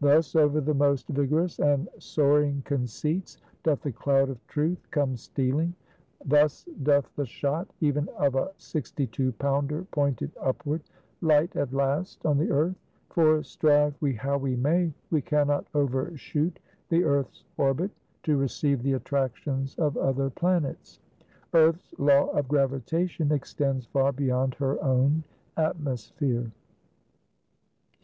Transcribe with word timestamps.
Thus 0.00 0.34
over 0.34 0.60
the 0.60 0.74
most 0.74 1.06
vigorous 1.06 1.60
and 1.60 1.88
soaring 2.00 2.62
conceits, 2.64 3.38
doth 3.62 3.80
the 3.82 3.92
cloud 3.92 4.28
of 4.28 4.44
Truth 4.48 4.88
come 4.90 5.16
stealing; 5.16 5.72
thus 6.24 6.64
doth 6.82 7.14
the 7.14 7.26
shot, 7.26 7.68
even 7.80 8.08
of 8.18 8.34
a 8.34 8.50
sixty 8.58 9.06
two 9.06 9.30
pounder 9.30 9.84
pointed 9.92 10.32
upward, 10.40 10.82
light 11.20 11.54
at 11.54 11.72
last 11.72 12.26
on 12.26 12.38
the 12.38 12.50
earth; 12.50 12.74
for 13.10 13.44
strive 13.44 13.94
we 14.00 14.14
how 14.14 14.36
we 14.36 14.56
may, 14.56 14.92
we 15.12 15.22
can 15.22 15.46
not 15.46 15.64
overshoot 15.74 16.58
the 16.88 17.04
earth's 17.04 17.44
orbit, 17.56 17.92
to 18.24 18.36
receive 18.36 18.82
the 18.82 18.94
attractions 18.94 19.76
of 19.76 19.96
other 19.96 20.28
planets; 20.28 20.98
Earth's 21.54 21.94
law 21.98 22.26
of 22.30 22.48
gravitation 22.48 23.30
extends 23.30 23.86
far 23.86 24.10
beyond 24.10 24.54
her 24.56 24.82
own 24.82 25.22
atmosphere. 25.56 26.50